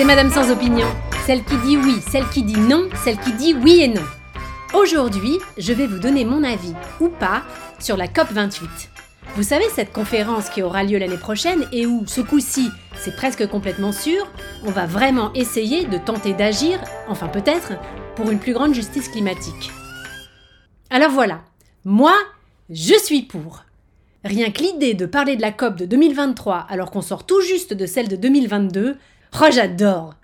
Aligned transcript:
c'est 0.00 0.06
Madame 0.06 0.30
sans 0.30 0.50
opinion, 0.50 0.86
celle 1.26 1.44
qui 1.44 1.58
dit 1.58 1.76
oui, 1.76 1.96
celle 2.10 2.26
qui 2.30 2.42
dit 2.42 2.58
non, 2.58 2.88
celle 3.04 3.18
qui 3.18 3.34
dit 3.34 3.52
oui 3.52 3.82
et 3.82 3.88
non. 3.88 4.00
Aujourd'hui, 4.72 5.36
je 5.58 5.74
vais 5.74 5.86
vous 5.86 5.98
donner 5.98 6.24
mon 6.24 6.42
avis, 6.42 6.72
ou 7.00 7.10
pas, 7.10 7.42
sur 7.80 7.98
la 7.98 8.06
COP28. 8.06 8.62
Vous 9.36 9.42
savez, 9.42 9.66
cette 9.68 9.92
conférence 9.92 10.48
qui 10.48 10.62
aura 10.62 10.84
lieu 10.84 10.96
l'année 10.96 11.18
prochaine 11.18 11.66
et 11.70 11.84
où, 11.84 12.04
ce 12.06 12.22
coup-ci, 12.22 12.70
c'est 12.96 13.14
presque 13.14 13.46
complètement 13.46 13.92
sûr, 13.92 14.26
on 14.64 14.70
va 14.70 14.86
vraiment 14.86 15.34
essayer 15.34 15.84
de 15.84 15.98
tenter 15.98 16.32
d'agir, 16.32 16.80
enfin 17.06 17.28
peut-être, 17.28 17.74
pour 18.16 18.30
une 18.30 18.38
plus 18.38 18.54
grande 18.54 18.72
justice 18.72 19.08
climatique. 19.08 19.70
Alors 20.88 21.10
voilà, 21.10 21.42
moi, 21.84 22.14
je 22.70 22.94
suis 22.94 23.24
pour. 23.24 23.64
Rien 24.24 24.50
que 24.50 24.62
l'idée 24.62 24.94
de 24.94 25.04
parler 25.04 25.36
de 25.36 25.42
la 25.42 25.52
COP 25.52 25.76
de 25.76 25.84
2023 25.84 26.68
alors 26.70 26.90
qu'on 26.90 27.02
sort 27.02 27.26
tout 27.26 27.42
juste 27.42 27.74
de 27.74 27.84
celle 27.84 28.08
de 28.08 28.16
2022, 28.16 28.96
oh 29.34 29.46
j'adore 29.50 30.14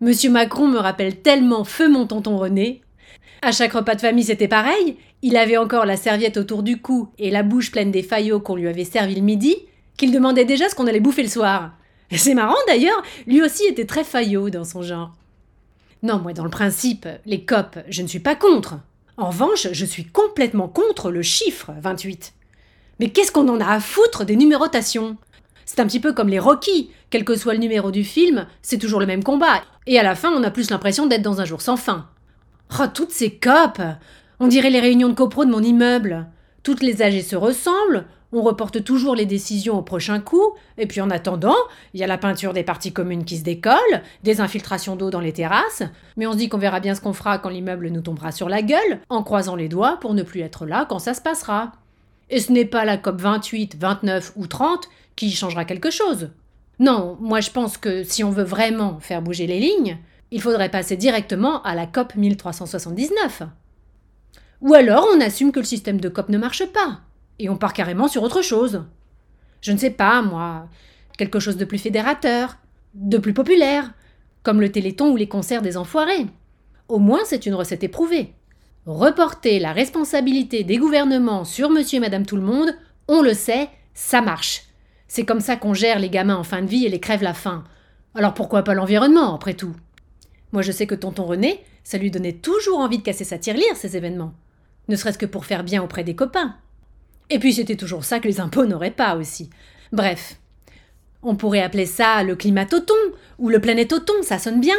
Monsieur 0.00 0.30
Macron 0.30 0.66
me 0.68 0.78
rappelle 0.78 1.20
tellement 1.22 1.64
feu 1.64 1.88
mon 1.88 2.06
tonton 2.06 2.36
René. 2.36 2.82
À 3.42 3.52
chaque 3.52 3.72
repas 3.72 3.94
de 3.94 4.00
famille 4.00 4.24
c'était 4.24 4.48
pareil, 4.48 4.96
il 5.22 5.36
avait 5.36 5.56
encore 5.56 5.86
la 5.86 5.96
serviette 5.96 6.36
autour 6.36 6.62
du 6.62 6.80
cou 6.80 7.08
et 7.18 7.30
la 7.30 7.42
bouche 7.42 7.70
pleine 7.70 7.90
des 7.90 8.02
faillots 8.02 8.40
qu'on 8.40 8.56
lui 8.56 8.68
avait 8.68 8.84
servi 8.84 9.14
le 9.14 9.22
midi, 9.22 9.56
qu'il 9.96 10.12
demandait 10.12 10.44
déjà 10.44 10.68
ce 10.68 10.74
qu'on 10.74 10.86
allait 10.86 11.00
bouffer 11.00 11.22
le 11.22 11.28
soir. 11.28 11.72
C'est 12.10 12.34
marrant 12.34 12.54
d'ailleurs, 12.66 13.02
lui 13.26 13.42
aussi 13.42 13.64
était 13.64 13.86
très 13.86 14.04
faillot 14.04 14.50
dans 14.50 14.64
son 14.64 14.82
genre. 14.82 15.12
Non, 16.02 16.18
moi 16.18 16.32
dans 16.32 16.44
le 16.44 16.50
principe, 16.50 17.08
les 17.24 17.44
COP, 17.44 17.78
je 17.88 18.02
ne 18.02 18.08
suis 18.08 18.20
pas 18.20 18.36
contre. 18.36 18.74
En 19.16 19.28
revanche, 19.28 19.68
je 19.72 19.84
suis 19.84 20.04
complètement 20.04 20.68
contre 20.68 21.10
le 21.10 21.22
chiffre 21.22 21.72
28. 21.80 22.34
Mais 23.00 23.08
qu'est-ce 23.10 23.32
qu'on 23.32 23.48
en 23.48 23.60
a 23.60 23.66
à 23.66 23.80
foutre 23.80 24.24
des 24.24 24.36
numérotations? 24.36 25.16
C'est 25.66 25.80
un 25.80 25.86
petit 25.86 26.00
peu 26.00 26.12
comme 26.12 26.28
les 26.28 26.38
Rocky. 26.38 26.90
Quel 27.10 27.24
que 27.24 27.36
soit 27.36 27.54
le 27.54 27.60
numéro 27.60 27.90
du 27.90 28.04
film, 28.04 28.46
c'est 28.62 28.78
toujours 28.78 29.00
le 29.00 29.06
même 29.06 29.24
combat. 29.24 29.62
Et 29.86 29.98
à 29.98 30.02
la 30.02 30.14
fin, 30.14 30.32
on 30.32 30.42
a 30.42 30.50
plus 30.50 30.70
l'impression 30.70 31.06
d'être 31.06 31.22
dans 31.22 31.40
un 31.40 31.44
jour 31.44 31.60
sans 31.60 31.76
fin. 31.76 32.08
Oh, 32.78 32.84
toutes 32.92 33.12
ces 33.12 33.34
copes 33.36 33.82
On 34.40 34.48
dirait 34.48 34.70
les 34.70 34.80
réunions 34.80 35.08
de 35.08 35.14
copro 35.14 35.44
de 35.44 35.50
mon 35.50 35.62
immeuble. 35.62 36.26
Toutes 36.62 36.82
les 36.82 37.02
âgées 37.02 37.22
se 37.22 37.36
ressemblent, 37.36 38.06
on 38.32 38.42
reporte 38.42 38.82
toujours 38.82 39.14
les 39.14 39.26
décisions 39.26 39.78
au 39.78 39.82
prochain 39.82 40.18
coup, 40.18 40.54
et 40.76 40.86
puis 40.86 41.00
en 41.00 41.10
attendant, 41.10 41.54
il 41.92 42.00
y 42.00 42.04
a 42.04 42.08
la 42.08 42.18
peinture 42.18 42.52
des 42.52 42.64
parties 42.64 42.92
communes 42.92 43.24
qui 43.24 43.36
se 43.38 43.44
décolle, 43.44 44.02
des 44.24 44.40
infiltrations 44.40 44.96
d'eau 44.96 45.10
dans 45.10 45.20
les 45.20 45.32
terrasses, 45.32 45.84
mais 46.16 46.26
on 46.26 46.32
se 46.32 46.38
dit 46.38 46.48
qu'on 46.48 46.58
verra 46.58 46.80
bien 46.80 46.96
ce 46.96 47.00
qu'on 47.00 47.12
fera 47.12 47.38
quand 47.38 47.50
l'immeuble 47.50 47.90
nous 47.90 48.00
tombera 48.00 48.32
sur 48.32 48.48
la 48.48 48.62
gueule, 48.62 49.00
en 49.08 49.22
croisant 49.22 49.54
les 49.54 49.68
doigts 49.68 49.98
pour 50.00 50.14
ne 50.14 50.24
plus 50.24 50.40
être 50.40 50.66
là 50.66 50.84
quand 50.88 50.98
ça 50.98 51.14
se 51.14 51.20
passera. 51.20 51.72
Et 52.30 52.40
ce 52.40 52.52
n'est 52.52 52.64
pas 52.64 52.84
la 52.84 52.96
COP 52.96 53.20
28, 53.20 53.76
29 53.78 54.32
ou 54.36 54.46
30 54.46 54.88
qui 55.16 55.30
changera 55.30 55.64
quelque 55.64 55.90
chose. 55.90 56.30
Non, 56.78 57.16
moi 57.20 57.40
je 57.40 57.50
pense 57.50 57.78
que 57.78 58.02
si 58.02 58.24
on 58.24 58.30
veut 58.30 58.44
vraiment 58.44 58.98
faire 59.00 59.22
bouger 59.22 59.46
les 59.46 59.60
lignes, 59.60 59.98
il 60.30 60.40
faudrait 60.40 60.70
passer 60.70 60.96
directement 60.96 61.62
à 61.62 61.74
la 61.74 61.86
COP 61.86 62.16
1379. 62.16 63.42
Ou 64.62 64.74
alors 64.74 65.06
on 65.14 65.20
assume 65.20 65.52
que 65.52 65.60
le 65.60 65.66
système 65.66 66.00
de 66.00 66.08
COP 66.08 66.28
ne 66.28 66.38
marche 66.38 66.66
pas, 66.66 67.00
et 67.38 67.48
on 67.48 67.56
part 67.56 67.72
carrément 67.72 68.08
sur 68.08 68.22
autre 68.22 68.42
chose. 68.42 68.84
Je 69.60 69.72
ne 69.72 69.78
sais 69.78 69.90
pas, 69.90 70.22
moi, 70.22 70.68
quelque 71.16 71.38
chose 71.38 71.56
de 71.56 71.64
plus 71.64 71.78
fédérateur, 71.78 72.56
de 72.94 73.18
plus 73.18 73.34
populaire, 73.34 73.92
comme 74.42 74.60
le 74.60 74.72
téléthon 74.72 75.10
ou 75.10 75.16
les 75.16 75.28
concerts 75.28 75.62
des 75.62 75.76
enfoirés. 75.76 76.26
Au 76.88 76.98
moins 76.98 77.20
c'est 77.24 77.46
une 77.46 77.54
recette 77.54 77.84
éprouvée. 77.84 78.34
Reporter 78.86 79.60
la 79.60 79.72
responsabilité 79.72 80.62
des 80.62 80.76
gouvernements 80.76 81.44
sur 81.44 81.70
monsieur 81.70 81.96
et 81.96 82.00
madame 82.00 82.26
tout 82.26 82.36
le 82.36 82.42
monde, 82.42 82.76
on 83.08 83.22
le 83.22 83.32
sait, 83.32 83.70
ça 83.94 84.20
marche. 84.20 84.64
C'est 85.08 85.24
comme 85.24 85.40
ça 85.40 85.56
qu'on 85.56 85.72
gère 85.72 85.98
les 85.98 86.10
gamins 86.10 86.36
en 86.36 86.44
fin 86.44 86.60
de 86.60 86.66
vie 86.66 86.84
et 86.84 86.90
les 86.90 87.00
crève 87.00 87.22
la 87.22 87.32
faim. 87.32 87.64
Alors 88.14 88.34
pourquoi 88.34 88.62
pas 88.62 88.74
l'environnement, 88.74 89.34
après 89.34 89.54
tout? 89.54 89.74
Moi 90.52 90.60
je 90.60 90.70
sais 90.70 90.86
que 90.86 90.94
tonton 90.94 91.24
René, 91.24 91.64
ça 91.82 91.96
lui 91.96 92.10
donnait 92.10 92.34
toujours 92.34 92.78
envie 92.78 92.98
de 92.98 93.02
casser 93.02 93.24
sa 93.24 93.38
tirelire, 93.38 93.74
ces 93.74 93.96
événements. 93.96 94.34
Ne 94.88 94.96
serait-ce 94.96 95.18
que 95.18 95.24
pour 95.24 95.46
faire 95.46 95.64
bien 95.64 95.82
auprès 95.82 96.04
des 96.04 96.14
copains. 96.14 96.54
Et 97.30 97.38
puis 97.38 97.54
c'était 97.54 97.76
toujours 97.76 98.04
ça 98.04 98.20
que 98.20 98.28
les 98.28 98.38
impôts 98.38 98.66
n'auraient 98.66 98.90
pas 98.90 99.16
aussi. 99.16 99.48
Bref. 99.92 100.36
On 101.22 101.36
pourrait 101.36 101.62
appeler 101.62 101.86
ça 101.86 102.22
le 102.22 102.36
climatoton 102.36 102.92
ou 103.38 103.48
le 103.48 103.60
planétoton, 103.60 104.12
ça 104.20 104.38
sonne 104.38 104.60
bien. 104.60 104.76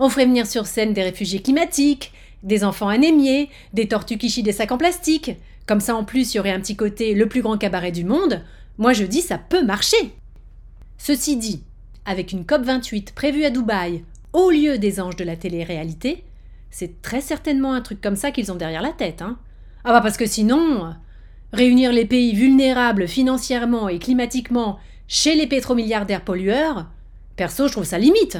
On 0.00 0.08
ferait 0.08 0.26
venir 0.26 0.44
sur 0.44 0.66
scène 0.66 0.92
des 0.92 1.04
réfugiés 1.04 1.40
climatiques, 1.40 2.12
des 2.48 2.64
enfants 2.64 2.88
anémiés, 2.88 3.48
des 3.72 3.86
tortues 3.86 4.18
qui 4.18 4.28
chient 4.28 4.42
des 4.42 4.52
sacs 4.52 4.72
en 4.72 4.78
plastique. 4.78 5.36
Comme 5.66 5.80
ça, 5.80 5.94
en 5.94 6.02
plus, 6.02 6.34
il 6.34 6.38
y 6.38 6.40
aurait 6.40 6.50
un 6.50 6.60
petit 6.60 6.76
côté 6.76 7.14
le 7.14 7.28
plus 7.28 7.42
grand 7.42 7.58
cabaret 7.58 7.92
du 7.92 8.04
monde. 8.04 8.42
Moi, 8.78 8.92
je 8.92 9.04
dis, 9.04 9.20
ça 9.20 9.38
peut 9.38 9.64
marcher. 9.64 10.14
Ceci 10.96 11.36
dit, 11.36 11.62
avec 12.04 12.32
une 12.32 12.42
COP28 12.42 13.12
prévue 13.12 13.44
à 13.44 13.50
Dubaï, 13.50 14.02
au 14.32 14.50
lieu 14.50 14.78
des 14.78 15.00
anges 15.00 15.16
de 15.16 15.24
la 15.24 15.36
télé-réalité, 15.36 16.24
c'est 16.70 17.00
très 17.02 17.20
certainement 17.20 17.72
un 17.72 17.80
truc 17.80 18.00
comme 18.00 18.16
ça 18.16 18.30
qu'ils 18.30 18.50
ont 18.50 18.56
derrière 18.56 18.82
la 18.82 18.92
tête. 18.92 19.22
Hein. 19.22 19.38
Ah 19.84 19.92
bah 19.92 20.00
parce 20.00 20.16
que 20.16 20.26
sinon, 20.26 20.94
réunir 21.52 21.92
les 21.92 22.04
pays 22.04 22.34
vulnérables 22.34 23.08
financièrement 23.08 23.88
et 23.88 23.98
climatiquement 23.98 24.78
chez 25.06 25.34
les 25.34 25.46
pétromilliardaires 25.46 26.24
pollueurs, 26.24 26.86
perso, 27.36 27.68
je 27.68 27.72
trouve 27.72 27.84
ça 27.84 27.98
limite. 27.98 28.38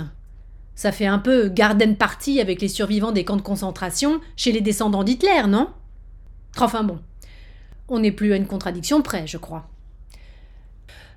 Ça 0.79 0.93
fait 0.93 1.07
un 1.07 1.19
peu 1.19 1.49
garden 1.49 1.97
party 1.97 2.41
avec 2.41 2.61
les 2.61 2.69
survivants 2.69 3.11
des 3.11 3.25
camps 3.25 3.35
de 3.35 3.43
concentration 3.43 4.21
chez 4.37 4.53
les 4.53 4.61
descendants 4.61 5.03
d'Hitler, 5.03 5.43
non? 5.49 5.71
Enfin 6.57 6.85
bon, 6.85 7.01
on 7.89 7.99
n'est 7.99 8.13
plus 8.13 8.33
à 8.33 8.37
une 8.37 8.47
contradiction 8.47 9.03
près, 9.03 9.27
je 9.27 9.39
crois. 9.39 9.67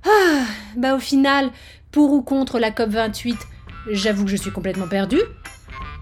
Ah, 0.04 0.46
bah 0.78 0.96
au 0.96 1.00
final, 1.00 1.52
pour 1.92 2.12
ou 2.12 2.24
contre 2.24 2.58
la 2.58 2.72
COP28, 2.72 3.36
j'avoue 3.92 4.26
que 4.26 4.32
je 4.32 4.36
suis 4.36 4.52
complètement 4.52 4.88
perdue. 4.88 5.22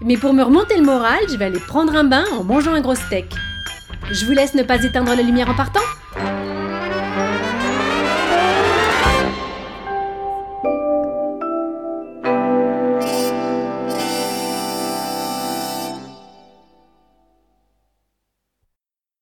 Mais 0.00 0.16
pour 0.16 0.32
me 0.32 0.42
remonter 0.42 0.78
le 0.78 0.82
moral, 0.82 1.20
je 1.28 1.36
vais 1.36 1.44
aller 1.44 1.60
prendre 1.60 1.94
un 1.94 2.04
bain 2.04 2.24
en 2.32 2.44
mangeant 2.44 2.72
un 2.72 2.80
gros 2.80 2.94
steak. 2.94 3.26
Je 4.10 4.24
vous 4.24 4.32
laisse 4.32 4.54
ne 4.54 4.62
pas 4.62 4.82
éteindre 4.82 5.14
la 5.14 5.20
lumière 5.20 5.50
en 5.50 5.54
partant 5.54 5.80